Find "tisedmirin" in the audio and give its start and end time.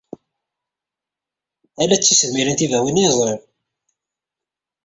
2.01-2.57